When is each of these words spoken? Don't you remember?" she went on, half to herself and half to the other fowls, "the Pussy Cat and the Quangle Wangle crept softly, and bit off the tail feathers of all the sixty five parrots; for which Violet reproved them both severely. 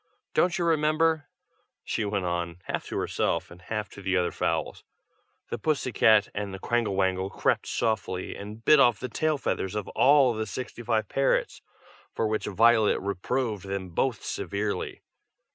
Don't 0.33 0.57
you 0.57 0.65
remember?" 0.65 1.27
she 1.83 2.03
went 2.05 2.25
on, 2.25 2.57
half 2.63 2.87
to 2.87 2.97
herself 2.97 3.51
and 3.51 3.61
half 3.61 3.87
to 3.89 4.01
the 4.01 4.17
other 4.17 4.31
fowls, 4.31 4.83
"the 5.51 5.59
Pussy 5.59 5.91
Cat 5.91 6.27
and 6.33 6.51
the 6.51 6.57
Quangle 6.57 6.95
Wangle 6.95 7.29
crept 7.29 7.67
softly, 7.67 8.35
and 8.35 8.65
bit 8.65 8.79
off 8.79 8.99
the 8.99 9.07
tail 9.09 9.37
feathers 9.37 9.75
of 9.75 9.87
all 9.89 10.33
the 10.33 10.47
sixty 10.47 10.81
five 10.81 11.07
parrots; 11.07 11.61
for 12.15 12.25
which 12.27 12.45
Violet 12.47 12.99
reproved 12.99 13.67
them 13.67 13.89
both 13.89 14.23
severely. 14.25 15.01